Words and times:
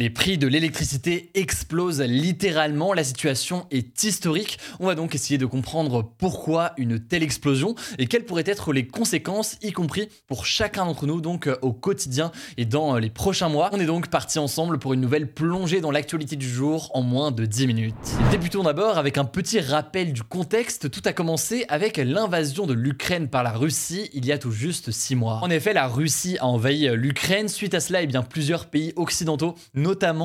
Les 0.00 0.08
prix 0.08 0.38
de 0.38 0.46
l'électricité 0.46 1.28
explosent 1.34 2.00
littéralement, 2.00 2.94
la 2.94 3.04
situation 3.04 3.66
est 3.70 4.02
historique. 4.02 4.58
On 4.78 4.86
va 4.86 4.94
donc 4.94 5.14
essayer 5.14 5.36
de 5.36 5.44
comprendre 5.44 6.10
pourquoi 6.16 6.72
une 6.78 6.98
telle 6.98 7.22
explosion 7.22 7.74
et 7.98 8.06
quelles 8.06 8.24
pourraient 8.24 8.44
être 8.46 8.72
les 8.72 8.86
conséquences, 8.86 9.58
y 9.60 9.72
compris 9.72 10.08
pour 10.26 10.46
chacun 10.46 10.86
d'entre 10.86 11.06
nous, 11.06 11.20
donc 11.20 11.48
euh, 11.48 11.58
au 11.60 11.74
quotidien 11.74 12.32
et 12.56 12.64
dans 12.64 12.96
euh, 12.96 12.98
les 12.98 13.10
prochains 13.10 13.50
mois. 13.50 13.68
On 13.74 13.78
est 13.78 13.84
donc 13.84 14.08
parti 14.08 14.38
ensemble 14.38 14.78
pour 14.78 14.94
une 14.94 15.02
nouvelle 15.02 15.30
plongée 15.30 15.82
dans 15.82 15.90
l'actualité 15.90 16.34
du 16.34 16.48
jour 16.48 16.90
en 16.94 17.02
moins 17.02 17.30
de 17.30 17.44
10 17.44 17.66
minutes. 17.66 17.94
Débutons 18.30 18.62
d'abord 18.62 18.96
avec 18.96 19.18
un 19.18 19.26
petit 19.26 19.60
rappel 19.60 20.14
du 20.14 20.22
contexte. 20.22 20.90
Tout 20.90 21.02
a 21.04 21.12
commencé 21.12 21.66
avec 21.68 21.98
l'invasion 21.98 22.66
de 22.66 22.72
l'Ukraine 22.72 23.28
par 23.28 23.42
la 23.42 23.52
Russie 23.52 24.08
il 24.14 24.24
y 24.24 24.32
a 24.32 24.38
tout 24.38 24.50
juste 24.50 24.92
6 24.92 25.14
mois. 25.14 25.40
En 25.42 25.50
effet, 25.50 25.74
la 25.74 25.88
Russie 25.88 26.38
a 26.40 26.46
envahi 26.46 26.88
l'Ukraine. 26.96 27.48
Suite 27.48 27.74
à 27.74 27.80
cela, 27.80 28.00
eh 28.00 28.06
bien, 28.06 28.22
plusieurs 28.22 28.64
pays 28.64 28.94
occidentaux, 28.96 29.56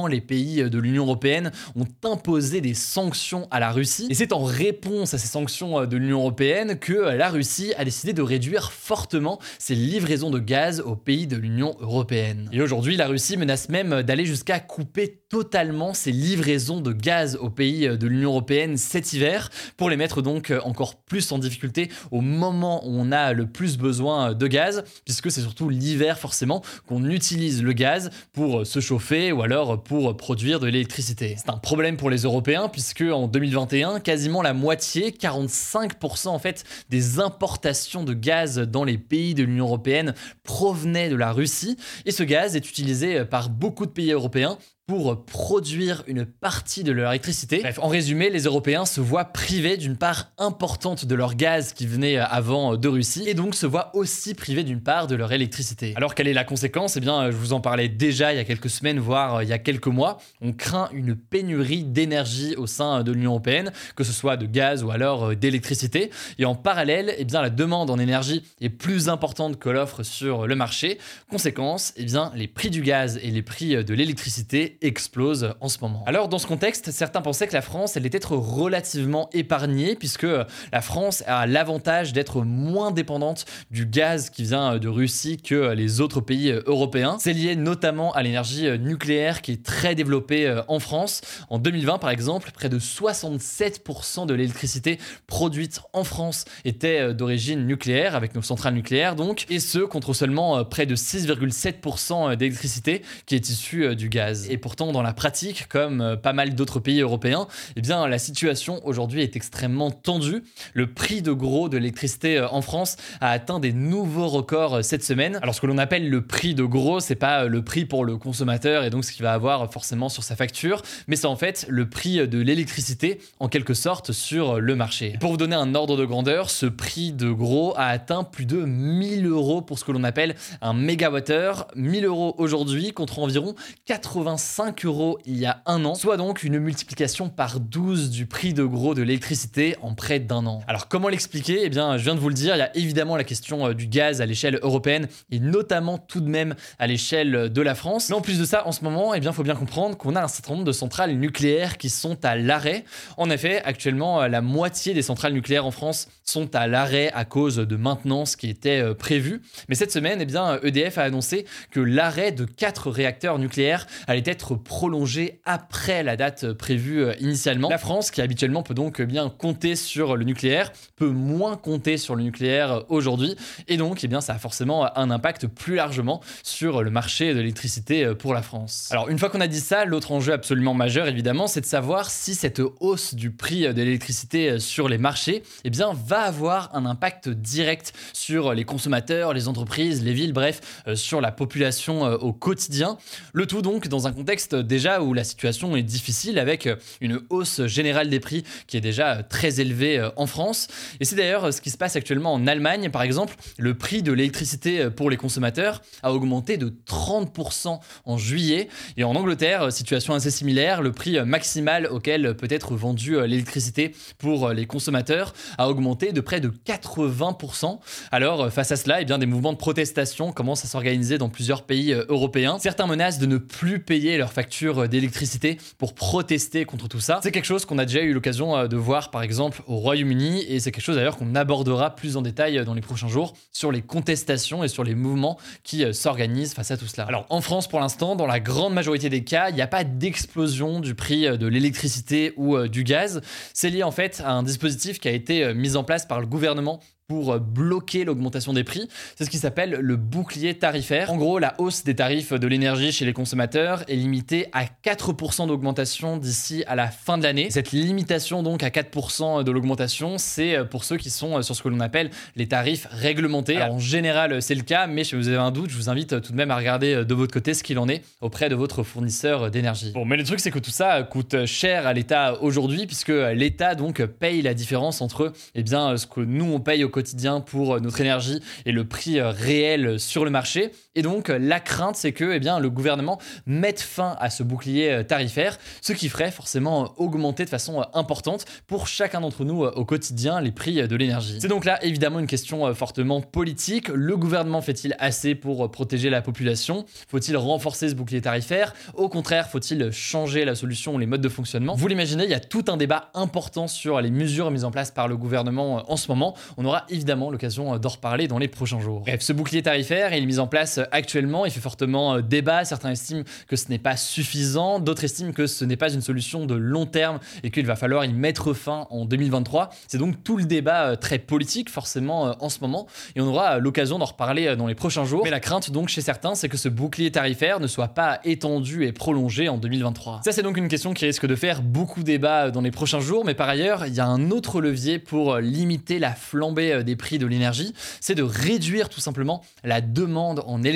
les 0.09 0.21
pays 0.21 0.69
de 0.69 0.79
l'Union 0.79 1.03
européenne, 1.03 1.51
ont 1.75 1.87
imposé 2.03 2.61
des 2.61 2.73
sanctions 2.73 3.47
à 3.51 3.59
la 3.59 3.71
Russie. 3.71 4.07
Et 4.09 4.13
c'est 4.13 4.33
en 4.33 4.43
réponse 4.43 5.13
à 5.13 5.17
ces 5.17 5.27
sanctions 5.27 5.85
de 5.85 5.97
l'Union 5.97 6.19
européenne 6.19 6.77
que 6.79 6.93
la 6.93 7.29
Russie 7.29 7.73
a 7.77 7.85
décidé 7.85 8.13
de 8.13 8.21
réduire 8.21 8.71
fortement 8.71 9.39
ses 9.59 9.75
livraisons 9.75 10.29
de 10.29 10.39
gaz 10.39 10.81
aux 10.81 10.95
pays 10.95 11.27
de 11.27 11.37
l'Union 11.37 11.75
européenne. 11.79 12.49
Et 12.51 12.61
aujourd'hui, 12.61 12.97
la 12.97 13.07
Russie 13.07 13.37
menace 13.37 13.69
même 13.69 14.03
d'aller 14.03 14.25
jusqu'à 14.25 14.59
couper 14.59 15.21
totalement 15.29 15.93
ses 15.93 16.11
livraisons 16.11 16.81
de 16.81 16.93
gaz 16.93 17.37
aux 17.41 17.49
pays 17.49 17.87
de 17.87 18.07
l'Union 18.07 18.31
européenne 18.31 18.77
cet 18.77 19.13
hiver 19.13 19.49
pour 19.77 19.89
les 19.89 19.97
mettre 19.97 20.21
donc 20.21 20.53
encore 20.63 20.95
plus 20.95 21.31
en 21.31 21.37
difficulté 21.37 21.89
au 22.11 22.21
moment 22.21 22.85
où 22.85 22.91
on 22.91 23.11
a 23.11 23.33
le 23.33 23.47
plus 23.47 23.77
besoin 23.77 24.33
de 24.33 24.47
gaz, 24.47 24.83
puisque 25.03 25.31
c'est 25.31 25.41
surtout 25.41 25.69
l'hiver 25.69 26.19
forcément 26.19 26.61
qu'on 26.87 27.05
utilise 27.09 27.63
le 27.63 27.73
gaz 27.73 28.09
pour 28.33 28.65
se 28.65 28.79
chauffer 28.79 29.31
ou 29.31 29.41
alors 29.41 29.54
pour 29.63 30.17
produire 30.17 30.59
de 30.59 30.65
l'électricité. 30.65 31.35
C'est 31.37 31.49
un 31.49 31.57
problème 31.57 31.95
pour 31.95 32.09
les 32.09 32.23
Européens 32.23 32.67
puisque 32.67 33.01
en 33.01 33.27
2021, 33.27 33.99
quasiment 34.01 34.41
la 34.41 34.53
moitié, 34.53 35.11
45% 35.11 36.27
en 36.27 36.39
fait, 36.39 36.65
des 36.89 37.19
importations 37.19 38.03
de 38.03 38.13
gaz 38.13 38.59
dans 38.59 38.83
les 38.83 38.97
pays 38.97 39.33
de 39.33 39.43
l'Union 39.43 39.65
européenne 39.65 40.13
provenaient 40.43 41.09
de 41.09 41.15
la 41.15 41.31
Russie 41.31 41.77
et 42.05 42.11
ce 42.11 42.23
gaz 42.23 42.55
est 42.55 42.69
utilisé 42.69 43.23
par 43.23 43.49
beaucoup 43.49 43.85
de 43.85 43.91
pays 43.91 44.11
européens 44.11 44.57
pour 44.87 45.25
produire 45.25 46.03
une 46.05 46.25
partie 46.25 46.83
de 46.83 46.91
leur 46.91 47.09
électricité. 47.09 47.59
Bref, 47.61 47.79
en 47.81 47.87
résumé, 47.87 48.29
les 48.29 48.43
Européens 48.43 48.85
se 48.85 49.01
voient 49.01 49.25
privés 49.25 49.77
d'une 49.77 49.97
part 49.97 50.31
importante 50.37 51.05
de 51.05 51.15
leur 51.15 51.33
gaz 51.33 51.73
qui 51.73 51.87
venait 51.87 52.17
avant 52.17 52.77
de 52.77 52.87
Russie 52.87 53.23
et 53.27 53.33
donc 53.33 53.55
se 53.55 53.65
voient 53.65 53.89
aussi 53.95 54.35
privés 54.35 54.63
d'une 54.63 54.81
part 54.81 55.07
de 55.07 55.15
leur 55.15 55.31
électricité. 55.31 55.93
Alors 55.95 56.13
quelle 56.13 56.27
est 56.27 56.33
la 56.33 56.43
conséquence? 56.43 56.97
Eh 56.97 56.99
bien, 56.99 57.31
je 57.31 57.35
vous 57.35 57.53
en 57.53 57.61
parlais 57.61 57.89
déjà 57.89 58.31
il 58.31 58.35
y 58.37 58.39
a 58.39 58.43
quelques 58.43 58.69
semaines, 58.69 58.99
voire 58.99 59.41
il 59.41 59.49
y 59.49 59.53
a 59.53 59.57
quelques 59.57 59.87
mois. 59.87 60.17
On 60.41 60.53
craint 60.53 60.89
une 60.93 61.15
pénurie 61.15 61.83
d'énergie 61.83 62.55
au 62.55 62.67
sein 62.67 63.01
de 63.01 63.11
l'Union 63.11 63.31
européenne, 63.31 63.71
que 63.95 64.03
ce 64.03 64.13
soit 64.13 64.37
de 64.37 64.45
gaz 64.45 64.83
ou 64.83 64.91
alors 64.91 65.31
euh, 65.31 65.35
d'électricité. 65.35 66.11
Et 66.37 66.45
en 66.45 66.53
parallèle, 66.53 67.15
eh 67.17 67.25
bien, 67.25 67.41
la 67.41 67.49
demande 67.49 67.89
en 67.89 67.97
énergie 67.97 68.43
est 68.61 68.69
plus 68.69 69.09
importante 69.09 69.57
que 69.57 69.69
l'offre 69.69 70.03
sur 70.03 70.45
le 70.45 70.55
marché. 70.55 70.99
Conséquence, 71.29 71.93
eh 71.97 72.03
bien, 72.03 72.31
les 72.35 72.47
prix 72.47 72.69
du 72.69 72.81
gaz 72.81 73.19
et 73.23 73.31
les 73.31 73.41
prix 73.41 73.83
de 73.83 73.93
l'électricité 73.95 74.74
explose 74.81 75.53
en 75.61 75.69
ce 75.69 75.79
moment. 75.81 76.03
Alors 76.05 76.27
dans 76.27 76.37
ce 76.37 76.47
contexte, 76.47 76.91
certains 76.91 77.21
pensaient 77.21 77.47
que 77.47 77.53
la 77.53 77.61
France 77.61 77.97
allait 77.97 78.09
être 78.11 78.35
relativement 78.35 79.29
épargnée 79.33 79.95
puisque 79.95 80.25
la 80.25 80.81
France 80.81 81.23
a 81.27 81.47
l'avantage 81.47 82.13
d'être 82.13 82.41
moins 82.41 82.91
dépendante 82.91 83.45
du 83.71 83.85
gaz 83.85 84.29
qui 84.29 84.43
vient 84.43 84.77
de 84.77 84.87
Russie 84.87 85.37
que 85.37 85.73
les 85.73 86.01
autres 86.01 86.21
pays 86.21 86.51
européens. 86.65 87.17
C'est 87.19 87.33
lié 87.33 87.55
notamment 87.55 88.11
à 88.13 88.23
l'énergie 88.23 88.67
nucléaire 88.79 89.41
qui 89.41 89.51
est 89.53 89.63
très 89.63 89.95
développée 89.95 90.61
en 90.67 90.79
France. 90.79 91.21
En 91.49 91.59
2020 91.59 91.97
par 91.97 92.09
exemple, 92.09 92.51
près 92.53 92.69
de 92.69 92.79
67% 92.79 94.25
de 94.25 94.33
l'électricité 94.33 94.99
produite 95.27 95.81
en 95.93 96.03
France 96.03 96.45
était 96.63 97.13
d'origine 97.13 97.65
nucléaire 97.65 98.15
avec 98.15 98.35
nos 98.35 98.41
centrales 98.41 98.73
nucléaires 98.73 99.15
donc 99.15 99.45
et 99.49 99.59
ce 99.59 99.79
contre 99.79 100.13
seulement 100.13 100.63
près 100.65 100.85
de 100.85 100.95
6,7% 100.95 102.35
d'électricité 102.35 103.01
qui 103.25 103.35
est 103.35 103.49
issue 103.49 103.95
du 103.95 104.09
gaz. 104.09 104.47
Pourtant, 104.65 104.91
dans 104.91 105.03
la 105.03 105.13
pratique, 105.13 105.67
comme 105.67 106.01
euh, 106.01 106.15
pas 106.15 106.33
mal 106.33 106.55
d'autres 106.55 106.79
pays 106.79 106.99
européens, 106.99 107.45
eh 107.75 107.81
bien, 107.81 108.07
la 108.07 108.17
situation 108.17 108.81
aujourd'hui 108.83 109.21
est 109.21 109.35
extrêmement 109.35 109.91
tendue. 109.91 110.43
Le 110.73 110.91
prix 110.91 111.21
de 111.21 111.31
gros 111.31 111.69
de 111.69 111.77
l'électricité 111.77 112.39
euh, 112.39 112.47
en 112.49 112.63
France 112.63 112.97
a 113.21 113.29
atteint 113.29 113.59
des 113.59 113.73
nouveaux 113.73 114.27
records 114.27 114.77
euh, 114.77 114.81
cette 114.81 115.03
semaine. 115.03 115.37
Alors, 115.43 115.53
ce 115.53 115.61
que 115.61 115.67
l'on 115.67 115.77
appelle 115.77 116.09
le 116.09 116.25
prix 116.25 116.55
de 116.55 116.63
gros, 116.63 116.99
c'est 116.99 117.13
pas 117.13 117.45
le 117.45 117.63
prix 117.63 117.85
pour 117.85 118.05
le 118.05 118.17
consommateur 118.17 118.83
et 118.83 118.89
donc 118.89 119.05
ce 119.05 119.11
qu'il 119.11 119.21
va 119.21 119.33
avoir 119.33 119.71
forcément 119.71 120.09
sur 120.09 120.23
sa 120.23 120.35
facture, 120.35 120.81
mais 121.05 121.15
c'est 121.15 121.27
en 121.27 121.35
fait 121.35 121.67
le 121.69 121.87
prix 121.87 122.27
de 122.27 122.39
l'électricité 122.39 123.19
en 123.39 123.49
quelque 123.49 123.75
sorte 123.75 124.13
sur 124.13 124.59
le 124.59 124.75
marché. 124.75 125.15
Pour 125.19 125.29
vous 125.29 125.37
donner 125.37 125.55
un 125.55 125.75
ordre 125.75 125.95
de 125.95 126.05
grandeur, 126.05 126.49
ce 126.49 126.65
prix 126.65 127.11
de 127.11 127.29
gros 127.29 127.75
a 127.77 127.85
atteint 127.85 128.23
plus 128.23 128.47
de 128.47 128.65
1000 128.65 129.27
euros 129.27 129.61
pour 129.61 129.77
ce 129.77 129.85
que 129.85 129.91
l'on 129.91 130.03
appelle 130.03 130.33
un 130.63 130.73
mégawattheure. 130.73 131.67
1000 131.75 132.05
euros 132.05 132.33
aujourd'hui 132.39 132.93
contre 132.93 133.19
environ 133.19 133.53
85 133.85 134.54
5 134.55 134.85
euros 134.85 135.19
il 135.25 135.37
y 135.37 135.45
a 135.45 135.61
un 135.65 135.83
an, 135.83 135.95
soit 135.95 136.15
donc 136.15 136.43
une 136.43 136.59
multiplication 136.59 137.27
par 137.27 137.59
12 137.59 138.09
du 138.09 138.25
prix 138.25 138.53
de 138.53 138.63
gros 138.63 138.95
de 138.95 139.01
l'électricité 139.01 139.75
en 139.81 139.95
près 139.95 140.21
d'un 140.21 140.45
an. 140.45 140.61
Alors 140.65 140.87
comment 140.87 141.09
l'expliquer? 141.09 141.63
Eh 141.63 141.69
bien, 141.69 141.97
je 141.97 142.03
viens 142.05 142.15
de 142.15 142.21
vous 142.21 142.29
le 142.29 142.35
dire, 142.35 142.55
il 142.55 142.59
y 142.59 142.61
a 142.61 142.73
évidemment 142.77 143.17
la 143.17 143.25
question 143.25 143.67
euh, 143.67 143.73
du 143.73 143.87
gaz 143.87 144.21
à 144.21 144.25
l'échelle 144.25 144.57
européenne 144.61 145.09
et 145.29 145.41
notamment 145.41 145.97
tout 145.97 146.21
de 146.21 146.29
même 146.29 146.55
à 146.79 146.87
l'échelle 146.87 147.51
de 147.51 147.61
la 147.61 147.75
France. 147.75 148.07
Mais 148.07 148.15
en 148.15 148.21
plus 148.21 148.39
de 148.39 148.45
ça, 148.45 148.65
en 148.65 148.71
ce 148.71 148.85
moment, 148.85 149.13
eh 149.13 149.19
bien, 149.19 149.33
faut 149.33 149.43
bien 149.43 149.55
comprendre 149.55 149.97
qu'on 149.97 150.15
a 150.15 150.23
un 150.23 150.29
certain 150.29 150.53
nombre 150.53 150.63
de 150.63 150.71
centrales 150.71 151.11
nucléaires 151.11 151.77
qui 151.77 151.89
sont 151.89 152.23
à 152.23 152.37
l'arrêt. 152.37 152.85
En 153.17 153.29
effet, 153.29 153.61
actuellement, 153.65 154.21
euh, 154.21 154.29
la 154.29 154.39
moitié 154.39 154.93
des 154.93 155.01
centrales 155.01 155.33
nucléaires 155.33 155.65
en 155.65 155.71
France 155.71 156.07
sont 156.23 156.55
à 156.55 156.67
l'arrêt 156.67 157.11
à 157.13 157.25
cause 157.25 157.57
de 157.57 157.75
maintenance 157.75 158.37
qui 158.37 158.49
était 158.49 158.81
euh, 158.81 158.93
prévue. 158.93 159.41
Mais 159.67 159.75
cette 159.75 159.91
semaine, 159.91 160.19
eh 160.21 160.25
bien, 160.25 160.61
EDF 160.63 160.97
a 160.97 161.03
annoncé 161.03 161.45
que 161.71 161.81
l'arrêt 161.81 162.31
de 162.31 162.45
4 162.45 162.89
réacteurs 162.89 163.37
nucléaires 163.37 163.85
allait 164.07 164.23
être 164.25 164.44
prolongé 164.53 165.41
après 165.45 166.03
la 166.03 166.15
date 166.15 166.53
prévue 166.53 167.03
euh, 167.03 167.13
initialement. 167.19 167.69
La 167.69 167.77
France, 167.77 168.11
qui 168.11 168.21
habituellement 168.21 168.63
peut 168.63 168.73
donc 168.73 169.01
bien 169.01 169.29
compter 169.29 169.75
sur 169.75 170.15
le 170.15 170.23
nucléaire, 170.23 170.71
peut 170.95 171.09
moins 171.09 171.57
compter 171.57 171.97
sur 171.97 172.15
le 172.15 172.23
nucléaire 172.23 172.83
aujourd'hui. 172.89 173.35
Et 173.67 173.77
donc, 173.77 174.03
eh 174.03 174.07
bien, 174.07 174.21
ça 174.21 174.33
a 174.33 174.37
forcément 174.37 174.97
un 174.97 175.11
impact 175.11 175.47
plus 175.47 175.75
largement 175.75 176.21
sur 176.43 176.83
le 176.83 176.91
marché 176.91 177.33
de 177.33 177.39
l'électricité 177.39 178.05
euh, 178.05 178.15
pour 178.15 178.33
la 178.33 178.41
France. 178.41 178.89
Alors, 178.91 179.09
une 179.09 179.17
fois 179.17 179.29
qu'on 179.29 179.41
a 179.41 179.47
dit 179.47 179.59
ça, 179.59 179.85
l'autre 179.85 180.11
enjeu 180.11 180.33
absolument 180.33 180.73
majeur, 180.73 181.07
évidemment, 181.07 181.47
c'est 181.47 181.61
de 181.61 181.65
savoir 181.65 182.09
si 182.09 182.35
cette 182.35 182.61
hausse 182.79 183.15
du 183.15 183.31
prix 183.31 183.61
de 183.61 183.81
l'électricité 183.81 184.59
sur 184.59 184.89
les 184.89 184.97
marchés 184.97 185.43
eh 185.63 185.69
bien, 185.69 185.91
va 185.93 186.21
avoir 186.21 186.69
un 186.75 186.85
impact 186.85 187.29
direct 187.29 187.93
sur 188.13 188.53
les 188.53 188.65
consommateurs, 188.65 189.33
les 189.33 189.47
entreprises, 189.47 190.03
les 190.03 190.13
villes, 190.13 190.33
bref, 190.33 190.83
euh, 190.87 190.95
sur 190.95 191.21
la 191.21 191.31
population 191.31 192.03
au 192.03 192.33
quotidien. 192.33 192.97
Le 193.33 193.45
tout 193.45 193.61
donc 193.61 193.87
dans 193.87 194.07
un 194.07 194.11
contexte 194.11 194.34
déjà 194.55 195.01
où 195.01 195.13
la 195.13 195.23
situation 195.23 195.75
est 195.75 195.83
difficile 195.83 196.39
avec 196.39 196.69
une 197.01 197.21
hausse 197.29 197.65
générale 197.65 198.09
des 198.09 198.19
prix 198.19 198.43
qui 198.67 198.77
est 198.77 198.81
déjà 198.81 199.23
très 199.23 199.59
élevée 199.59 199.99
euh, 199.99 200.09
en 200.15 200.27
France. 200.27 200.67
Et 200.99 201.05
c'est 201.05 201.15
d'ailleurs 201.15 201.53
ce 201.53 201.61
qui 201.61 201.69
se 201.69 201.77
passe 201.77 201.95
actuellement 201.95 202.33
en 202.33 202.47
Allemagne, 202.47 202.89
par 202.89 203.01
exemple. 203.01 203.35
Le 203.57 203.73
prix 203.73 204.03
de 204.03 204.11
l'électricité 204.11 204.81
euh, 204.81 204.89
pour 204.89 205.09
les 205.09 205.17
consommateurs 205.17 205.81
a 206.03 206.13
augmenté 206.13 206.57
de 206.57 206.73
30% 206.87 207.79
en 208.05 208.17
juillet. 208.17 208.69
Et 208.97 209.03
en 209.03 209.15
Angleterre, 209.15 209.63
euh, 209.63 209.69
situation 209.69 210.13
assez 210.13 210.31
similaire, 210.31 210.81
le 210.81 210.91
prix 210.91 211.19
maximal 211.25 211.87
auquel 211.87 212.35
peut 212.35 212.47
être 212.49 212.75
vendue 212.75 213.19
l'électricité 213.25 213.93
pour 214.17 214.49
les 214.49 214.65
consommateurs 214.65 215.33
a 215.57 215.69
augmenté 215.69 216.11
de 216.11 216.21
près 216.21 216.39
de 216.39 216.49
80%. 216.49 217.79
Alors, 218.11 218.51
face 218.51 218.71
à 218.71 218.75
cela, 218.75 219.01
eh 219.01 219.05
bien, 219.05 219.17
des 219.17 219.25
mouvements 219.25 219.53
de 219.53 219.57
protestation 219.57 220.31
commencent 220.31 220.65
à 220.65 220.67
s'organiser 220.67 221.17
dans 221.17 221.29
plusieurs 221.29 221.63
pays 221.63 221.93
européens. 222.09 222.57
Certains 222.59 222.87
menacent 222.87 223.19
de 223.19 223.25
ne 223.25 223.37
plus 223.37 223.79
payer 223.79 224.14
leur 224.17 224.33
facture 224.33 224.87
d'électricité 224.87 225.57
pour 225.77 225.93
protester 225.93 226.65
contre 226.65 226.87
tout 226.87 226.99
ça. 226.99 227.19
C'est 227.23 227.31
quelque 227.31 227.45
chose 227.45 227.65
qu'on 227.65 227.77
a 227.77 227.85
déjà 227.85 228.01
eu 228.01 228.13
l'occasion 228.13 228.55
euh, 228.55 228.67
de 228.67 228.77
voir 228.77 229.11
par 229.11 229.23
exemple 229.23 229.61
au 229.67 229.77
Royaume-Uni 229.77 230.43
et 230.47 230.59
c'est 230.59 230.71
quelque 230.71 230.83
chose 230.83 230.95
d'ailleurs 230.95 231.17
qu'on 231.17 231.35
abordera 231.35 231.95
plus 231.95 232.17
en 232.17 232.21
détail 232.21 232.57
euh, 232.57 232.63
dans 232.63 232.73
les 232.73 232.81
prochains 232.81 233.07
jours 233.07 233.33
sur 233.51 233.71
les 233.71 233.81
contestations 233.81 234.63
et 234.63 234.67
sur 234.67 234.83
les 234.83 234.95
mouvements 234.95 235.37
qui 235.63 235.83
euh, 235.83 235.93
s'organisent 235.93 236.53
face 236.53 236.71
à 236.71 236.77
tout 236.77 236.87
cela. 236.87 237.05
Alors 237.07 237.25
en 237.29 237.41
France 237.41 237.67
pour 237.67 237.79
l'instant, 237.79 238.15
dans 238.15 238.27
la 238.27 238.39
grande 238.39 238.73
majorité 238.73 239.09
des 239.09 239.23
cas, 239.23 239.49
il 239.49 239.55
n'y 239.55 239.61
a 239.61 239.67
pas 239.67 239.83
d'explosion 239.83 240.79
du 240.79 240.95
prix 240.95 241.37
de 241.37 241.47
l'électricité 241.47 242.33
ou 242.37 242.57
du 242.67 242.83
gaz. 242.83 243.21
C'est 243.53 243.69
lié 243.69 243.83
en 243.83 243.91
fait 243.91 244.21
à 244.25 244.31
un 244.31 244.43
dispositif 244.43 244.99
qui 244.99 245.07
a 245.07 245.11
été 245.11 245.53
mis 245.53 245.75
en 245.75 245.83
place 245.83 246.05
par 246.05 246.19
le 246.19 246.27
gouvernement 246.27 246.79
pour 247.07 247.39
bloquer 247.39 248.03
l'augmentation 248.03 248.51
des 248.51 248.63
prix, 248.63 248.87
c'est 249.15 249.25
ce 249.25 249.29
qui 249.29 249.37
s'appelle 249.37 249.77
le 249.79 249.95
bouclier 249.95 250.55
tarifaire. 250.55 251.11
En 251.11 251.17
gros, 251.17 251.37
la 251.37 251.53
hausse 251.59 251.83
des 251.83 251.95
tarifs 251.95 252.33
de 252.33 252.47
l'énergie 252.47 252.91
chez 252.91 253.05
les 253.05 253.13
consommateurs 253.13 253.83
est 253.87 253.95
limitée 253.95 254.47
à 254.53 254.63
4% 254.65 255.47
d'augmentation 255.47 256.17
d'ici 256.17 256.63
à 256.65 256.75
la 256.75 256.87
fin 256.87 257.19
de 257.19 257.23
l'année. 257.23 257.49
Cette 257.51 257.71
limitation 257.71 258.41
donc 258.41 258.63
à 258.63 258.69
4% 258.69 259.43
de 259.43 259.51
l'augmentation, 259.51 260.17
c'est 260.17 260.65
pour 260.69 260.83
ceux 260.83 260.97
qui 260.97 261.11
sont 261.11 261.41
sur 261.43 261.55
ce 261.55 261.61
que 261.61 261.69
l'on 261.69 261.79
appelle 261.79 262.09
les 262.35 262.47
tarifs 262.47 262.87
réglementés. 262.89 263.61
en 263.61 263.77
général, 263.77 264.41
c'est 264.41 264.55
le 264.55 264.63
cas, 264.63 264.87
mais 264.87 265.03
si 265.03 265.15
vous 265.15 265.27
avez 265.27 265.37
un 265.37 265.51
doute, 265.51 265.69
je 265.69 265.75
vous 265.75 265.89
invite 265.89 266.21
tout 266.21 266.31
de 266.31 266.37
même 266.37 266.49
à 266.49 266.55
regarder 266.55 267.05
de 267.05 267.13
votre 267.13 267.33
côté 267.33 267.53
ce 267.53 267.63
qu'il 267.63 267.77
en 267.77 267.87
est 267.87 268.01
auprès 268.21 268.49
de 268.49 268.55
votre 268.55 268.81
fournisseur 268.81 269.51
d'énergie. 269.51 269.91
Bon, 269.91 270.05
mais 270.05 270.17
le 270.17 270.23
truc 270.23 270.39
c'est 270.39 270.51
que 270.51 270.59
tout 270.59 270.71
ça 270.71 271.03
coûte 271.03 271.45
cher 271.45 271.85
à 271.85 271.93
l'État 271.93 272.41
aujourd'hui 272.41 272.87
puisque 272.87 273.09
l'État 273.09 273.75
donc 273.75 274.03
paye 274.05 274.41
la 274.41 274.55
différence 274.55 275.01
entre 275.01 275.33
eh 275.53 275.61
bien 275.61 275.97
ce 275.97 276.07
que 276.07 276.21
nous 276.21 276.45
on 276.45 276.59
paye 276.59 276.83
au 276.83 276.89
quotidien 276.95 277.41
pour 277.41 277.81
notre 277.81 277.99
énergie 277.99 278.41
et 278.65 278.71
le 278.71 278.87
prix 278.87 279.19
réel 279.19 279.99
sur 279.99 280.23
le 280.23 280.31
marché. 280.31 280.71
Et 280.95 281.01
donc 281.01 281.29
la 281.29 281.59
crainte 281.59 281.95
c'est 281.95 282.11
que 282.11 282.33
eh 282.33 282.39
bien 282.39 282.59
le 282.59 282.69
gouvernement 282.69 283.19
mette 283.45 283.81
fin 283.81 284.15
à 284.19 284.29
ce 284.29 284.43
bouclier 284.43 285.03
tarifaire, 285.07 285.57
ce 285.81 285.93
qui 285.93 286.09
ferait 286.09 286.31
forcément 286.31 286.93
augmenter 286.97 287.45
de 287.45 287.49
façon 287.49 287.85
importante 287.93 288.45
pour 288.67 288.87
chacun 288.87 289.21
d'entre 289.21 289.43
nous 289.43 289.63
au 289.63 289.85
quotidien 289.85 290.41
les 290.41 290.51
prix 290.51 290.87
de 290.87 290.95
l'énergie. 290.95 291.37
C'est 291.39 291.47
donc 291.47 291.65
là 291.65 291.83
évidemment 291.83 292.19
une 292.19 292.27
question 292.27 292.73
fortement 292.73 293.21
politique. 293.21 293.89
Le 293.89 294.17
gouvernement 294.17 294.61
fait-il 294.61 294.95
assez 294.99 295.35
pour 295.35 295.69
protéger 295.69 296.09
la 296.09 296.21
population? 296.21 296.85
Faut-il 297.07 297.35
renforcer 297.37 297.89
ce 297.89 297.95
bouclier 297.95 298.21
tarifaire? 298.21 298.73
Au 298.93 299.09
contraire, 299.09 299.49
faut-il 299.49 299.91
changer 299.91 300.45
la 300.45 300.55
solution 300.55 300.95
ou 300.95 300.97
les 300.97 301.05
modes 301.05 301.21
de 301.21 301.29
fonctionnement? 301.29 301.75
Vous 301.75 301.87
l'imaginez, 301.87 302.23
il 302.23 302.29
y 302.29 302.35
a 302.35 302.39
tout 302.39 302.65
un 302.67 302.77
débat 302.77 303.09
important 303.13 303.67
sur 303.67 304.01
les 304.01 304.11
mesures 304.11 304.51
mises 304.51 304.63
en 304.63 304.71
place 304.71 304.91
par 304.91 305.07
le 305.07 305.17
gouvernement 305.17 305.91
en 305.91 305.97
ce 305.97 306.07
moment. 306.09 306.35
On 306.57 306.65
aura 306.65 306.85
évidemment 306.89 307.29
l'occasion 307.29 307.77
d'en 307.77 307.89
reparler 307.89 308.27
dans 308.27 308.37
les 308.37 308.47
prochains 308.47 308.79
jours. 308.79 309.01
Bref, 309.01 309.21
ce 309.21 309.33
bouclier 309.33 309.61
tarifaire, 309.61 310.13
est 310.13 310.25
mis 310.25 310.39
en 310.39 310.47
place 310.47 310.79
actuellement, 310.91 311.45
il 311.45 311.51
fait 311.51 311.59
fortement 311.59 312.21
débat. 312.21 312.65
Certains 312.65 312.91
estiment 312.91 313.23
que 313.47 313.55
ce 313.55 313.69
n'est 313.69 313.79
pas 313.79 313.97
suffisant, 313.97 314.79
d'autres 314.79 315.03
estiment 315.03 315.31
que 315.31 315.47
ce 315.47 315.65
n'est 315.65 315.77
pas 315.77 315.93
une 315.93 316.01
solution 316.01 316.45
de 316.45 316.55
long 316.55 316.85
terme 316.85 317.19
et 317.43 317.51
qu'il 317.51 317.65
va 317.65 317.75
falloir 317.75 318.05
y 318.05 318.13
mettre 318.13 318.53
fin 318.53 318.87
en 318.89 319.05
2023. 319.05 319.69
C'est 319.87 319.97
donc 319.97 320.23
tout 320.23 320.37
le 320.37 320.45
débat 320.45 320.97
très 320.97 321.19
politique 321.19 321.69
forcément 321.69 322.35
en 322.43 322.49
ce 322.49 322.59
moment 322.59 322.87
et 323.15 323.21
on 323.21 323.27
aura 323.27 323.59
l'occasion 323.59 323.99
d'en 323.99 324.05
reparler 324.05 324.55
dans 324.55 324.67
les 324.67 324.75
prochains 324.75 325.05
jours. 325.05 325.21
Mais 325.23 325.29
la 325.29 325.39
crainte 325.39 325.71
donc 325.71 325.89
chez 325.89 326.01
certains, 326.01 326.35
c'est 326.35 326.49
que 326.49 326.57
ce 326.57 326.69
bouclier 326.69 327.11
tarifaire 327.11 327.59
ne 327.59 327.67
soit 327.67 327.89
pas 327.89 328.19
étendu 328.23 328.85
et 328.85 328.91
prolongé 328.91 329.49
en 329.49 329.57
2023. 329.57 330.21
Ça 330.23 330.31
c'est 330.31 330.43
donc 330.43 330.57
une 330.57 330.67
question 330.67 330.93
qui 330.93 331.05
risque 331.05 331.25
de 331.25 331.35
faire 331.35 331.61
beaucoup 331.61 332.03
débat 332.03 332.51
dans 332.51 332.61
les 332.61 332.71
prochains 332.71 332.99
jours, 332.99 333.25
mais 333.25 333.33
par 333.33 333.49
ailleurs, 333.49 333.85
il 333.85 333.93
y 333.93 333.99
a 333.99 334.05
un 334.05 334.31
autre 334.31 334.61
levier 334.61 334.99
pour 334.99 335.37
limiter 335.37 335.99
la 335.99 336.13
flambée 336.13 336.83
des 336.83 336.95
prix 336.95 337.19
de 337.19 337.25
l'énergie, 337.25 337.73
c'est 337.99 338.15
de 338.15 338.23
réduire 338.23 338.89
tout 338.89 338.99
simplement 338.99 339.43
la 339.63 339.81
demande 339.81 340.43
en 340.45 340.63
électricité. 340.63 340.74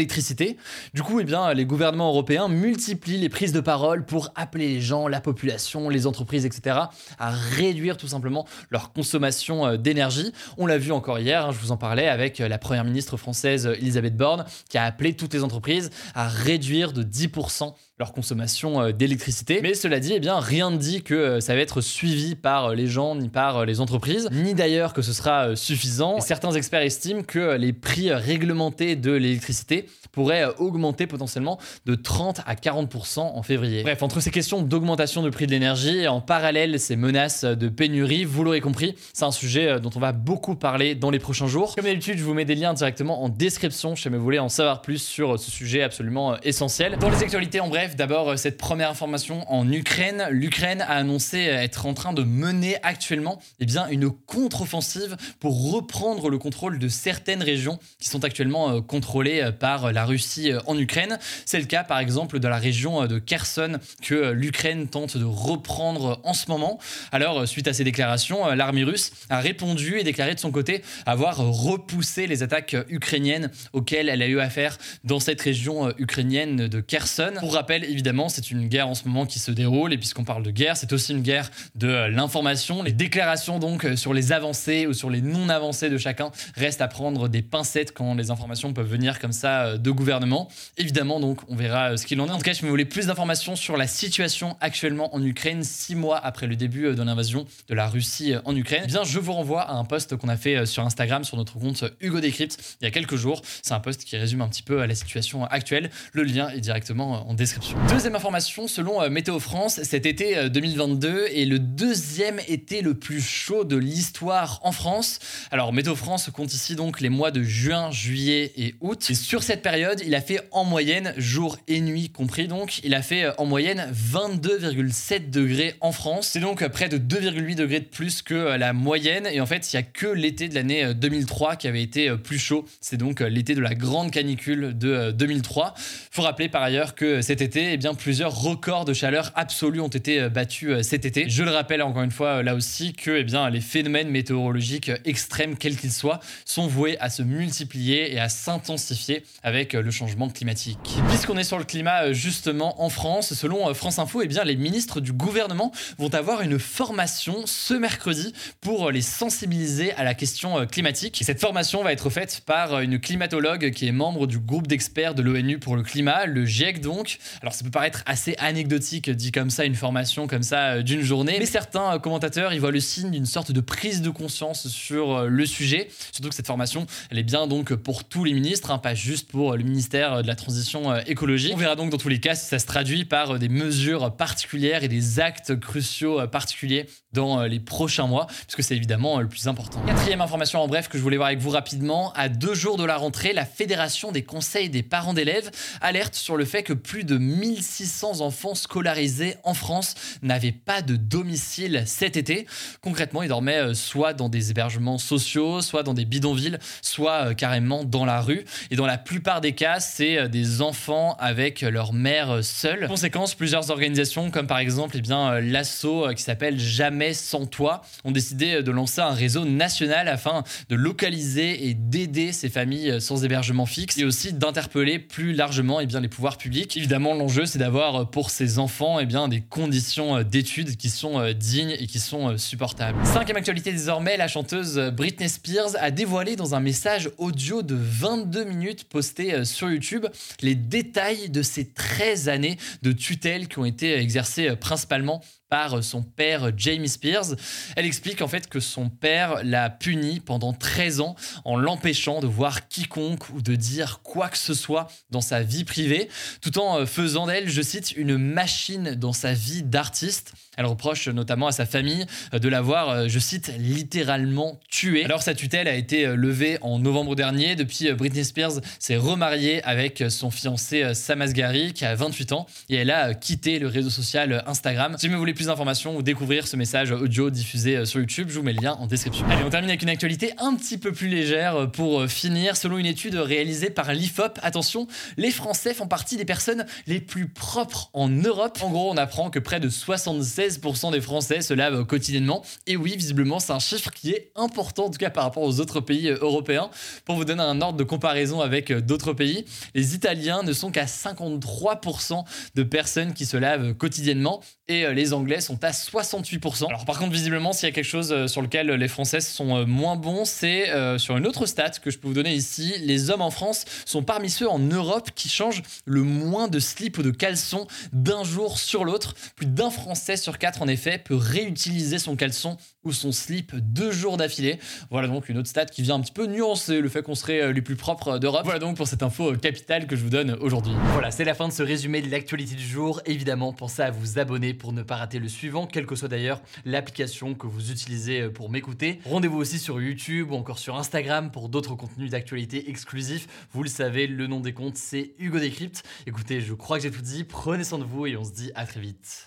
Du 0.93 1.03
coup, 1.03 1.19
eh 1.19 1.55
les 1.55 1.65
gouvernements 1.65 2.09
européens 2.09 2.47
multiplient 2.47 3.17
les 3.17 3.29
prises 3.29 3.51
de 3.51 3.59
parole 3.59 4.05
pour 4.05 4.31
appeler 4.35 4.67
les 4.67 4.81
gens, 4.81 5.07
la 5.07 5.21
population, 5.21 5.89
les 5.89 6.07
entreprises, 6.07 6.45
etc., 6.45 6.77
à 7.17 7.29
réduire 7.29 7.97
tout 7.97 8.07
simplement 8.07 8.47
leur 8.69 8.93
consommation 8.93 9.75
d'énergie. 9.75 10.33
On 10.57 10.65
l'a 10.65 10.77
vu 10.77 10.91
encore 10.91 11.19
hier, 11.19 11.45
hein, 11.45 11.51
je 11.51 11.59
vous 11.59 11.71
en 11.71 11.77
parlais, 11.77 12.07
avec 12.07 12.39
la 12.39 12.57
première 12.57 12.83
ministre 12.83 13.17
française 13.17 13.67
Elisabeth 13.67 14.15
Borne, 14.15 14.45
qui 14.69 14.77
a 14.77 14.83
appelé 14.83 15.13
toutes 15.13 15.33
les 15.33 15.43
entreprises 15.43 15.89
à 16.15 16.27
réduire 16.27 16.93
de 16.93 17.03
10% 17.03 17.73
leur 17.99 18.13
consommation 18.13 18.81
euh, 18.81 18.91
d'électricité. 18.93 19.59
Mais 19.61 19.73
cela 19.73 19.99
dit, 19.99 20.13
eh 20.15 20.21
bien, 20.21 20.39
rien 20.39 20.71
ne 20.71 20.77
dit 20.77 21.03
que 21.03 21.13
euh, 21.13 21.39
ça 21.41 21.53
va 21.53 21.59
être 21.59 21.81
suivi 21.81 22.35
par 22.35 22.67
euh, 22.67 22.75
les 22.75 22.87
gens 22.87 23.13
ni 23.15 23.27
par 23.27 23.65
les 23.65 23.81
entreprises, 23.81 24.29
ni 24.31 24.53
d'ailleurs 24.53 24.93
que 24.93 25.01
ce 25.01 25.11
sera 25.11 25.55
suffisant. 25.57 26.21
certains 26.21 26.51
experts 26.53 26.81
estiment 26.81 27.23
que 27.23 27.57
les 27.57 27.73
prix 27.73 28.13
réglementés 28.13 28.95
de 28.95 29.11
l'électricité 29.11 29.85
pourraient 30.13 30.45
augmenter 30.59 31.07
potentiellement 31.07 31.59
de 31.85 31.95
30 31.95 32.41
à 32.45 32.55
40% 32.55 33.19
en 33.19 33.43
février. 33.43 33.83
Bref, 33.83 34.01
entre 34.01 34.21
ces 34.21 34.31
questions 34.31 34.61
d'augmentation 34.61 35.21
de 35.21 35.29
prix 35.29 35.45
de 35.45 35.51
l'énergie 35.51 35.97
et 35.99 36.07
en 36.07 36.21
parallèle 36.21 36.79
ces 36.79 36.95
menaces 36.95 37.43
de 37.43 37.67
pénurie, 37.67 38.23
vous 38.23 38.45
l'aurez 38.45 38.61
compris, 38.61 38.95
c'est 39.13 39.25
un 39.25 39.31
sujet 39.31 39.79
dont 39.81 39.91
on 39.95 39.99
va 39.99 40.13
beaucoup 40.13 40.55
parler 40.55 40.95
dans 40.95 41.11
les 41.11 41.19
prochains 41.19 41.47
jours. 41.47 41.75
Comme 41.75 41.85
d'habitude, 41.85 42.17
je 42.17 42.23
vous 42.23 42.33
mets 42.33 42.45
des 42.45 42.55
liens 42.55 42.73
directement 42.73 43.23
en 43.23 43.29
description 43.29 43.97
si 43.97 44.07
vous 44.07 44.19
voulez 44.19 44.39
en 44.39 44.49
savoir 44.49 44.81
plus 44.81 45.01
sur 45.01 45.37
ce 45.37 45.51
sujet 45.51 45.83
absolument 45.83 46.37
essentiel. 46.41 46.97
Dans 46.99 47.09
les 47.09 47.21
actualités, 47.21 47.59
en 47.59 47.67
bref, 47.67 47.88
d'abord 47.95 48.31
euh, 48.31 48.35
cette 48.35 48.57
première 48.57 48.89
information 48.89 49.49
en 49.51 49.71
Ukraine. 49.71 50.27
L'Ukraine 50.31 50.81
a 50.81 50.95
annoncé 50.95 51.39
être 51.39 51.85
en 51.85 51.93
train 51.93 52.13
de 52.13 52.23
mener 52.23 52.77
actuellement 52.83 53.41
eh 53.59 53.65
bien, 53.65 53.87
une 53.89 54.09
contre-offensive 54.09 55.15
pour 55.39 55.71
reprendre 55.71 56.29
le 56.29 56.37
contrôle 56.37 56.79
de 56.79 56.87
certaines 56.87 57.43
régions 57.43 57.79
qui 57.99 58.09
sont 58.09 58.23
actuellement 58.23 58.69
euh, 58.69 58.81
contrôlées 58.81 59.41
euh, 59.41 59.51
par 59.51 59.91
la 59.91 60.05
Russie 60.05 60.51
en 60.67 60.77
Ukraine. 60.77 61.19
C'est 61.45 61.59
le 61.59 61.65
cas 61.65 61.83
par 61.83 61.99
exemple 61.99 62.39
de 62.39 62.47
la 62.47 62.57
région 62.57 63.05
de 63.07 63.19
Kherson 63.19 63.79
que 64.01 64.31
l'Ukraine 64.31 64.87
tente 64.87 65.17
de 65.17 65.25
reprendre 65.25 66.19
en 66.23 66.33
ce 66.33 66.49
moment. 66.49 66.79
Alors 67.11 67.47
suite 67.47 67.67
à 67.67 67.73
ces 67.73 67.83
déclarations, 67.83 68.47
l'armée 68.47 68.83
russe 68.83 69.11
a 69.29 69.39
répondu 69.39 69.99
et 69.99 70.03
déclaré 70.03 70.35
de 70.35 70.39
son 70.39 70.51
côté 70.51 70.83
avoir 71.05 71.37
repoussé 71.37 72.27
les 72.27 72.43
attaques 72.43 72.75
ukrainiennes 72.89 73.51
auxquelles 73.73 74.09
elle 74.09 74.21
a 74.21 74.27
eu 74.27 74.39
affaire 74.39 74.77
dans 75.03 75.19
cette 75.19 75.41
région 75.41 75.93
ukrainienne 75.97 76.67
de 76.67 76.79
Kherson. 76.81 77.33
Pour 77.39 77.53
rappel, 77.53 77.78
évidemment, 77.83 78.29
c'est 78.29 78.51
une 78.51 78.67
guerre 78.67 78.87
en 78.87 78.95
ce 78.95 79.07
moment 79.07 79.25
qui 79.25 79.39
se 79.39 79.51
déroule. 79.51 79.93
Et 79.93 79.97
puisqu'on 79.97 80.23
parle 80.23 80.43
de 80.43 80.51
guerre, 80.51 80.77
c'est 80.77 80.93
aussi 80.93 81.11
une 81.11 81.21
guerre 81.21 81.49
de 81.75 82.07
l'information. 82.09 82.83
Les 82.83 82.91
déclarations 82.91 83.59
donc 83.59 83.87
sur 83.95 84.13
les 84.13 84.31
avancées 84.31 84.87
ou 84.87 84.93
sur 84.93 85.09
les 85.09 85.21
non-avancées 85.21 85.89
de 85.89 85.97
chacun 85.97 86.31
restent 86.55 86.81
à 86.81 86.87
prendre 86.87 87.27
des 87.27 87.41
pincettes 87.41 87.93
quand 87.93 88.15
les 88.15 88.31
informations 88.31 88.73
peuvent 88.73 88.87
venir 88.87 89.19
comme 89.19 89.31
ça 89.31 89.65
euh, 89.65 89.77
de 89.77 89.91
gouvernement. 89.91 90.49
Évidemment, 90.77 91.19
donc, 91.19 91.39
on 91.47 91.55
verra 91.55 91.91
euh, 91.91 91.97
ce 91.97 92.05
qu'il 92.05 92.19
en 92.21 92.27
est. 92.27 92.31
En 92.31 92.37
tout 92.37 92.43
cas, 92.43 92.53
si 92.53 92.61
vous 92.61 92.69
voulez 92.69 92.85
plus 92.85 93.07
d'informations 93.07 93.55
sur 93.55 93.77
la 93.77 93.87
situation 93.87 94.57
actuellement 94.61 95.13
en 95.15 95.23
Ukraine, 95.23 95.63
six 95.63 95.95
mois 95.95 96.17
après 96.17 96.47
le 96.47 96.55
début 96.55 96.85
euh, 96.85 96.95
de 96.95 97.03
l'invasion 97.03 97.45
de 97.67 97.75
la 97.75 97.87
Russie 97.87 98.33
en 98.45 98.55
Ukraine, 98.55 98.81
eh 98.85 98.87
bien, 98.87 99.03
je 99.03 99.19
vous 99.19 99.33
renvoie 99.33 99.61
à 99.61 99.73
un 99.73 99.85
post 99.85 100.15
qu'on 100.15 100.29
a 100.29 100.37
fait 100.37 100.65
sur 100.65 100.85
Instagram, 100.85 101.23
sur 101.23 101.37
notre 101.37 101.57
compte 101.59 101.83
Hugo 102.01 102.19
Decrypt, 102.19 102.77
il 102.81 102.85
y 102.85 102.87
a 102.87 102.91
quelques 102.91 103.15
jours. 103.15 103.41
C'est 103.61 103.73
un 103.73 103.79
post 103.79 104.03
qui 104.03 104.17
résume 104.17 104.41
un 104.41 104.47
petit 104.47 104.63
peu 104.63 104.85
la 104.85 104.95
situation 104.95 105.45
actuelle. 105.45 105.89
Le 106.13 106.23
lien 106.23 106.49
est 106.49 106.61
directement 106.61 107.29
en 107.29 107.33
description. 107.33 107.68
Deuxième 107.87 108.15
information, 108.15 108.67
selon 108.67 109.01
euh, 109.01 109.09
Météo 109.09 109.39
France, 109.39 109.81
cet 109.83 110.07
été 110.07 110.49
2022 110.49 111.07
euh, 111.07 111.27
est 111.31 111.45
le 111.45 111.59
deuxième 111.59 112.39
été 112.47 112.81
le 112.81 112.95
plus 112.95 113.21
chaud 113.21 113.63
de 113.63 113.75
l'histoire 113.75 114.59
en 114.63 114.71
France. 114.71 115.19
Alors 115.51 115.71
Météo 115.71 115.95
France 115.95 116.31
compte 116.33 116.51
ici 116.53 116.75
donc 116.75 116.99
les 116.99 117.09
mois 117.09 117.29
de 117.29 117.43
juin, 117.43 117.91
juillet 117.91 118.53
et 118.57 118.73
août. 118.81 119.05
Et 119.11 119.13
sur 119.13 119.43
cette 119.43 119.61
période, 119.61 120.01
il 120.03 120.15
a 120.15 120.21
fait 120.21 120.41
en 120.51 120.63
moyenne, 120.63 121.13
jour 121.17 121.57
et 121.67 121.79
nuit 121.81 122.09
compris 122.09 122.47
donc, 122.47 122.79
il 122.83 122.95
a 122.95 123.03
fait 123.03 123.25
euh, 123.25 123.33
en 123.37 123.45
moyenne 123.45 123.91
22,7 123.93 125.29
degrés 125.29 125.75
en 125.81 125.91
France. 125.91 126.29
C'est 126.33 126.39
donc 126.39 126.67
près 126.69 126.89
de 126.89 126.97
2,8 126.97 127.55
degrés 127.55 127.81
de 127.81 127.85
plus 127.85 128.23
que 128.23 128.33
la 128.33 128.73
moyenne. 128.73 129.27
Et 129.31 129.41
en 129.41 129.45
fait, 129.45 129.71
il 129.71 129.75
n'y 129.75 129.79
a 129.79 129.83
que 129.83 130.07
l'été 130.07 130.47
de 130.47 130.55
l'année 130.55 130.93
2003 130.95 131.55
qui 131.55 131.67
avait 131.67 131.83
été 131.83 132.15
plus 132.17 132.39
chaud. 132.39 132.65
C'est 132.81 132.97
donc 132.97 133.19
l'été 133.19 133.53
de 133.53 133.61
la 133.61 133.75
grande 133.75 134.11
canicule 134.11 134.77
de 134.77 135.11
2003. 135.11 135.75
Faut 136.11 136.23
rappeler 136.23 136.49
par 136.49 136.63
ailleurs 136.63 136.95
que 136.95 137.21
cet 137.21 137.41
été, 137.41 137.58
eh 137.73 137.77
bien, 137.77 137.93
plusieurs 137.93 138.35
records 138.35 138.85
de 138.85 138.93
chaleur 138.93 139.31
absolus 139.35 139.81
ont 139.81 139.87
été 139.87 140.19
euh, 140.19 140.29
battus 140.29 140.69
euh, 140.69 140.83
cet 140.83 141.05
été. 141.05 141.29
Je 141.29 141.43
le 141.43 141.51
rappelle 141.51 141.81
encore 141.81 142.03
une 142.03 142.11
fois 142.11 142.27
euh, 142.27 142.43
là 142.43 142.55
aussi 142.55 142.93
que 142.93 143.11
eh 143.11 143.23
bien, 143.23 143.49
les 143.49 143.61
phénomènes 143.61 144.09
météorologiques 144.09 144.91
extrêmes, 145.05 145.57
quels 145.57 145.75
qu'ils 145.75 145.91
soient, 145.91 146.19
sont 146.45 146.67
voués 146.67 146.97
à 146.99 147.09
se 147.09 147.23
multiplier 147.23 148.13
et 148.13 148.19
à 148.19 148.29
s'intensifier 148.29 149.23
avec 149.43 149.73
le 149.73 149.91
changement 149.91 150.29
climatique. 150.29 150.97
Puisqu'on 151.09 151.37
est 151.37 151.43
sur 151.43 151.57
le 151.57 151.63
climat 151.63 152.13
justement 152.13 152.81
en 152.83 152.89
France, 152.89 153.33
selon 153.33 153.73
France 153.73 153.99
Info, 153.99 154.21
eh 154.21 154.27
bien, 154.27 154.43
les 154.43 154.55
ministres 154.55 155.01
du 155.01 155.13
gouvernement 155.13 155.71
vont 155.97 156.13
avoir 156.13 156.41
une 156.41 156.59
formation 156.59 157.45
ce 157.45 157.73
mercredi 157.73 158.33
pour 158.61 158.91
les 158.91 159.01
sensibiliser 159.01 159.93
à 159.93 160.03
la 160.03 160.13
question 160.13 160.65
climatique. 160.65 161.21
cette 161.25 161.39
formation 161.39 161.83
va 161.83 161.93
être 161.93 162.09
faite 162.09 162.41
par 162.45 162.79
une 162.79 162.99
climatologue 162.99 163.71
qui 163.71 163.87
est 163.87 163.91
membre 163.91 164.27
du 164.27 164.39
groupe 164.39 164.67
d'experts 164.67 165.15
de 165.15 165.21
l'ONU 165.21 165.59
pour 165.59 165.75
le 165.75 165.83
climat, 165.83 166.25
le 166.25 166.45
GIEC 166.45 166.81
donc. 166.81 167.17
Alors 167.41 167.53
ça 167.53 167.63
peut 167.63 167.71
paraître 167.71 168.03
assez 168.05 168.35
anecdotique 168.37 169.09
dit 169.09 169.31
comme 169.31 169.49
ça, 169.49 169.65
une 169.65 169.75
formation 169.75 170.27
comme 170.27 170.43
ça 170.43 170.73
euh, 170.73 170.81
d'une 170.81 171.01
journée, 171.01 171.37
mais 171.39 171.45
certains 171.45 171.95
euh, 171.95 171.99
commentateurs 171.99 172.53
y 172.53 172.59
voient 172.59 172.71
le 172.71 172.79
signe 172.81 173.11
d'une 173.11 173.25
sorte 173.25 173.51
de 173.51 173.61
prise 173.61 174.01
de 174.01 174.09
conscience 174.09 174.67
sur 174.67 175.15
euh, 175.15 175.27
le 175.27 175.45
sujet, 175.45 175.89
surtout 176.11 176.29
que 176.29 176.35
cette 176.35 176.47
formation, 176.47 176.85
elle 177.09 177.17
est 177.17 177.23
bien 177.23 177.47
donc 177.47 177.73
pour 177.75 178.03
tous 178.03 178.25
les 178.25 178.33
ministres, 178.33 178.71
hein, 178.71 178.77
pas 178.77 178.93
juste 178.93 179.29
pour 179.29 179.55
le 179.55 179.63
ministère 179.63 180.21
de 180.21 180.27
la 180.27 180.35
Transition 180.35 180.95
écologique. 181.05 181.53
On 181.53 181.57
verra 181.57 181.75
donc 181.75 181.91
dans 181.91 181.97
tous 181.97 182.09
les 182.09 182.19
cas 182.19 182.35
si 182.35 182.45
ça 182.45 182.59
se 182.59 182.65
traduit 182.65 183.05
par 183.05 183.39
des 183.39 183.49
mesures 183.49 184.15
particulières 184.15 184.83
et 184.83 184.87
des 184.87 185.19
actes 185.19 185.57
cruciaux 185.59 186.27
particuliers 186.27 186.87
dans 187.13 187.43
les 187.43 187.59
prochains 187.59 188.07
mois, 188.07 188.27
puisque 188.27 188.63
c'est 188.63 188.75
évidemment 188.75 189.19
le 189.19 189.27
plus 189.27 189.47
important. 189.47 189.81
Quatrième 189.85 190.21
information 190.21 190.61
en 190.61 190.67
bref 190.67 190.87
que 190.87 190.97
je 190.97 191.03
voulais 191.03 191.17
voir 191.17 191.27
avec 191.27 191.39
vous 191.39 191.49
rapidement, 191.49 192.13
à 192.13 192.29
deux 192.29 192.53
jours 192.53 192.77
de 192.77 192.83
la 192.83 192.97
rentrée, 192.97 193.33
la 193.33 193.45
Fédération 193.45 194.11
des 194.11 194.23
conseils 194.23 194.69
des 194.69 194.83
parents 194.83 195.13
d'élèves 195.13 195.51
alerte 195.81 196.15
sur 196.15 196.37
le 196.37 196.45
fait 196.45 196.63
que 196.63 196.73
plus 196.73 197.03
de 197.03 197.17
1600 197.29 198.21
enfants 198.21 198.55
scolarisés 198.55 199.35
en 199.43 199.53
France 199.53 199.95
n'avaient 200.21 200.51
pas 200.51 200.81
de 200.81 200.95
domicile 200.95 201.83
cet 201.85 202.17
été. 202.17 202.45
Concrètement, 202.81 203.23
ils 203.23 203.29
dormaient 203.29 203.61
euh, 203.61 203.73
soit 203.73 204.13
dans 204.13 204.29
des 204.29 204.51
hébergements 204.51 204.97
sociaux, 204.97 205.61
soit 205.61 205.83
dans 205.83 205.93
des 205.93 206.05
bidonvilles, 206.05 206.57
soit 206.81 207.29
euh, 207.29 207.33
carrément 207.33 207.83
dans 207.83 208.05
la 208.05 208.21
rue. 208.21 208.43
Et 208.71 208.75
dans 208.75 208.85
la 208.85 208.97
plupart 208.97 209.41
des 209.41 209.53
cas, 209.53 209.79
c'est 209.79 210.17
euh, 210.17 210.27
des 210.27 210.61
enfants 210.61 211.15
avec 211.19 211.61
leur 211.61 211.93
mère 211.93 212.43
seule. 212.43 212.87
Conséquence, 212.87 213.35
plusieurs 213.35 213.69
organisations, 213.69 214.31
comme 214.31 214.47
par 214.47 214.59
exemple 214.59 214.95
eh 214.97 215.01
bien, 215.01 215.39
l'ASSO 215.39 216.09
qui 216.15 216.23
s'appelle 216.23 216.59
Jamais 216.59 217.13
sans 217.13 217.45
toi, 217.45 217.81
ont 218.03 218.11
décidé 218.11 218.63
de 218.63 218.71
lancer 218.71 219.01
un 219.01 219.11
réseau 219.11 219.45
national 219.45 220.07
afin 220.07 220.43
de 220.69 220.75
localiser 220.75 221.67
et 221.67 221.73
d'aider 221.73 222.31
ces 222.31 222.49
familles 222.49 222.99
sans 223.01 223.23
hébergement 223.23 223.65
fixe 223.65 223.97
et 223.97 224.05
aussi 224.05 224.33
d'interpeller 224.33 224.99
plus 224.99 225.33
largement 225.33 225.79
eh 225.79 225.85
bien, 225.85 225.99
les 225.99 226.07
pouvoirs 226.07 226.37
publics. 226.37 226.75
Évidemment, 226.77 227.13
l'enjeu, 227.19 227.45
c'est 227.45 227.59
d'avoir 227.59 228.09
pour 228.09 228.31
ces 228.31 228.57
enfants 228.57 228.99
eh 228.99 229.05
bien, 229.05 229.27
des 229.27 229.41
conditions 229.41 230.23
d'études 230.23 230.75
qui 230.77 230.89
sont 230.89 231.31
dignes 231.33 231.75
et 231.79 231.85
qui 231.85 231.99
sont 231.99 232.37
supportables. 232.37 233.05
Cinquième 233.05 233.37
actualité 233.37 233.71
désormais, 233.71 234.17
la 234.17 234.27
chanteuse 234.27 234.79
Britney 234.95 235.29
Spears 235.29 235.75
a 235.79 235.91
dévoilé 235.91 236.35
dans 236.35 236.55
un 236.55 236.59
message 236.59 237.11
audio 237.17 237.61
de 237.61 237.75
22 237.77 238.45
minutes 238.45 238.85
posté 238.85 239.45
sur 239.45 239.69
YouTube 239.69 240.07
les 240.41 240.55
détails 240.55 241.29
de 241.29 241.43
ces 241.43 241.65
13 241.65 242.29
années 242.29 242.57
de 242.81 242.91
tutelle 242.91 243.47
qui 243.47 243.59
ont 243.59 243.65
été 243.65 243.95
exercées 243.97 244.55
principalement 244.55 245.21
par 245.49 245.83
son 245.83 246.03
père 246.03 246.51
Jamie 246.55 246.87
Spears. 246.89 247.35
Elle 247.75 247.85
explique 247.85 248.21
en 248.21 248.27
fait 248.27 248.47
que 248.47 248.59
son 248.59 248.89
père 248.89 249.43
l'a 249.43 249.69
puni 249.69 250.19
pendant 250.19 250.53
13 250.53 251.01
ans 251.01 251.15
en 251.43 251.57
l'empêchant 251.57 252.19
de 252.19 252.27
voir 252.27 252.67
quiconque 252.67 253.29
ou 253.29 253.41
de 253.41 253.55
dire 253.55 254.01
quoi 254.03 254.29
que 254.29 254.37
ce 254.37 254.53
soit 254.53 254.87
dans 255.09 255.21
sa 255.21 255.41
vie 255.41 255.63
privée, 255.63 256.09
tout 256.41 256.57
en 256.59 256.85
faisant 256.85 257.27
d'elle, 257.27 257.49
je 257.49 257.61
cite, 257.61 257.93
une 257.97 258.17
machine 258.17 258.95
dans 258.95 259.13
sa 259.13 259.33
vie 259.33 259.63
d'artiste. 259.63 260.33
Elle 260.57 260.65
reproche 260.65 261.07
notamment 261.07 261.47
à 261.47 261.51
sa 261.51 261.65
famille 261.65 262.05
de 262.33 262.49
l'avoir, 262.49 263.07
je 263.07 263.19
cite, 263.19 263.51
littéralement 263.57 264.59
tué. 264.69 265.05
Alors 265.05 265.23
sa 265.23 265.33
tutelle 265.33 265.67
a 265.67 265.75
été 265.75 266.05
levée 266.15 266.57
en 266.61 266.79
novembre 266.79 267.15
dernier. 267.15 267.55
Depuis, 267.55 267.91
Britney 267.93 268.25
Spears 268.25 268.59
s'est 268.77 268.97
remariée 268.97 269.63
avec 269.63 270.03
son 270.09 270.31
fiancé 270.31 270.93
Sam 270.93 271.21
Asghari 271.21 271.73
qui 271.73 271.85
a 271.85 271.95
28 271.95 272.33
ans 272.33 272.45
et 272.69 272.75
elle 272.75 272.91
a 272.91 273.13
quitté 273.13 273.57
le 273.57 273.67
réseau 273.67 273.89
social 273.89 274.43
Instagram. 274.45 274.95
Si 274.97 275.07
vous 275.07 275.17
voulez 275.17 275.33
plus 275.39 275.45
d'informations 275.45 275.95
ou 275.95 276.01
découvrir 276.01 276.49
ce 276.49 276.57
message 276.57 276.91
audio 276.91 277.29
diffusé 277.29 277.77
euh, 277.77 277.85
sur 277.85 278.01
YouTube, 278.01 278.27
je 278.29 278.37
vous 278.37 278.43
mets 278.43 278.51
le 278.51 278.61
lien 278.61 278.73
en 278.73 278.87
description. 278.87 279.25
Allez, 279.29 279.45
on 279.45 279.49
termine 279.49 279.69
avec 279.69 279.81
une 279.81 279.87
actualité 279.87 280.33
un 280.37 280.53
petit 280.53 280.77
peu 280.77 280.91
plus 280.91 281.07
légère 281.07 281.55
euh, 281.55 281.65
pour 281.65 282.01
euh, 282.01 282.07
finir. 282.09 282.57
Selon 282.57 282.77
une 282.77 282.85
étude 282.85 283.15
réalisée 283.15 283.69
par 283.69 283.93
l'IFOP, 283.93 284.37
attention, 284.41 284.85
les 285.15 285.31
Français 285.31 285.73
font 285.73 285.87
partie 285.87 286.17
des 286.17 286.25
personnes 286.25 286.65
les 286.87 286.99
plus 286.99 287.29
propres 287.29 287.89
en 287.93 288.09
Europe. 288.09 288.59
En 288.61 288.69
gros, 288.69 288.91
on 288.91 288.97
apprend 288.97 289.29
que 289.29 289.39
près 289.39 289.61
de 289.61 289.69
76% 289.69 290.91
des 290.91 290.99
Français 290.99 291.39
se 291.39 291.53
lavent 291.53 291.85
quotidiennement. 291.85 292.43
Et 292.67 292.75
oui, 292.75 292.97
visiblement, 292.97 293.39
c'est 293.39 293.53
un 293.53 293.59
chiffre 293.59 293.91
qui 293.91 294.11
est 294.11 294.33
important, 294.35 294.87
en 294.87 294.89
tout 294.89 294.97
cas 294.97 295.09
par 295.09 295.23
rapport 295.23 295.43
aux 295.43 295.61
autres 295.61 295.79
pays 295.79 296.09
européens. 296.09 296.69
Pour 297.05 297.15
vous 297.15 297.23
donner 297.23 297.43
un 297.43 297.61
ordre 297.61 297.77
de 297.77 297.85
comparaison 297.85 298.41
avec 298.41 298.73
d'autres 298.73 299.13
pays, 299.13 299.45
les 299.73 299.95
Italiens 299.95 300.43
ne 300.43 300.51
sont 300.51 300.69
qu'à 300.69 300.83
53% 300.83 302.25
de 302.55 302.63
personnes 302.63 303.13
qui 303.13 303.25
se 303.25 303.37
lavent 303.37 303.73
quotidiennement 303.75 304.41
et 304.67 304.93
les 304.93 305.13
Anglais 305.13 305.28
sont 305.39 305.63
à 305.63 305.71
68%. 305.71 306.67
Alors 306.67 306.85
par 306.85 306.97
contre, 306.97 307.11
visiblement, 307.11 307.53
s'il 307.53 307.67
y 307.67 307.71
a 307.71 307.75
quelque 307.75 307.83
chose 307.83 308.11
euh, 308.11 308.27
sur 308.27 308.41
lequel 308.41 308.67
les 308.67 308.87
Français 308.87 309.21
sont 309.21 309.55
euh, 309.55 309.65
moins 309.65 309.95
bons, 309.95 310.25
c'est 310.25 310.69
euh, 310.69 310.97
sur 310.97 311.17
une 311.17 311.27
autre 311.27 311.45
stat 311.45 311.71
que 311.81 311.91
je 311.91 311.97
peux 311.97 312.07
vous 312.07 312.13
donner 312.13 312.33
ici. 312.33 312.73
Les 312.81 313.09
hommes 313.09 313.21
en 313.21 313.31
France 313.31 313.65
sont 313.85 314.03
parmi 314.03 314.29
ceux 314.29 314.49
en 314.49 314.59
Europe 314.59 315.11
qui 315.15 315.29
changent 315.29 315.61
le 315.85 316.03
moins 316.03 316.47
de 316.47 316.59
slip 316.59 316.97
ou 316.97 317.03
de 317.03 317.11
caleçon 317.11 317.67
d'un 317.93 318.23
jour 318.23 318.57
sur 318.57 318.83
l'autre. 318.83 319.15
Plus 319.35 319.45
d'un 319.45 319.69
Français 319.69 320.17
sur 320.17 320.37
quatre, 320.37 320.61
en 320.61 320.67
effet, 320.67 320.97
peut 320.97 321.15
réutiliser 321.15 321.99
son 321.99 322.15
caleçon 322.15 322.57
son 322.91 323.11
slip 323.11 323.55
deux 323.55 323.91
jours 323.91 324.17
d'affilée. 324.17 324.59
Voilà 324.89 325.07
donc 325.07 325.29
une 325.29 325.37
autre 325.37 325.49
stat 325.49 325.65
qui 325.65 325.81
vient 325.81 325.95
un 325.95 326.01
petit 326.01 326.11
peu 326.11 326.25
nuancer 326.25 326.81
le 326.81 326.89
fait 326.89 327.01
qu'on 327.01 327.15
serait 327.15 327.53
les 327.53 327.61
plus 327.61 327.75
propres 327.75 328.17
d'Europe. 328.17 328.41
Voilà 328.43 328.59
donc 328.59 328.77
pour 328.77 328.87
cette 328.87 329.03
info 329.03 329.35
capitale 329.37 329.87
que 329.87 329.95
je 329.95 330.03
vous 330.03 330.09
donne 330.09 330.37
aujourd'hui. 330.41 330.73
Voilà, 330.93 331.11
c'est 331.11 331.23
la 331.23 331.33
fin 331.33 331.47
de 331.47 331.53
ce 331.53 331.63
résumé 331.63 332.01
de 332.01 332.09
l'actualité 332.09 332.55
du 332.55 332.65
jour. 332.65 333.01
Évidemment, 333.05 333.53
pensez 333.53 333.81
à 333.81 333.91
vous 333.91 334.19
abonner 334.19 334.53
pour 334.53 334.73
ne 334.73 334.83
pas 334.83 334.95
rater 334.95 335.19
le 335.19 335.27
suivant, 335.27 335.67
quelle 335.67 335.85
que 335.85 335.95
soit 335.95 336.07
d'ailleurs 336.07 336.41
l'application 336.65 337.33
que 337.35 337.47
vous 337.47 337.71
utilisez 337.71 338.21
euh, 338.21 338.29
pour 338.29 338.49
m'écouter. 338.49 338.99
Rendez-vous 339.05 339.37
aussi 339.37 339.59
sur 339.59 339.81
YouTube 339.81 340.31
ou 340.31 340.35
encore 340.35 340.59
sur 340.59 340.77
Instagram 340.77 341.31
pour 341.31 341.49
d'autres 341.49 341.75
contenus 341.75 342.11
d'actualité 342.11 342.69
exclusifs. 342.69 343.27
Vous 343.53 343.63
le 343.63 343.69
savez, 343.69 344.07
le 344.07 344.27
nom 344.27 344.39
des 344.39 344.53
comptes, 344.53 344.77
c'est 344.77 345.13
Hugo 345.19 345.39
Décrypte. 345.39 345.83
Écoutez, 346.07 346.41
je 346.41 346.53
crois 346.53 346.77
que 346.77 346.83
j'ai 346.83 346.91
tout 346.91 347.01
dit. 347.01 347.23
Prenez 347.23 347.63
soin 347.63 347.79
de 347.79 347.83
vous 347.83 348.05
et 348.05 348.17
on 348.17 348.23
se 348.23 348.31
dit 348.31 348.51
à 348.55 348.65
très 348.65 348.79
vite. 348.79 349.17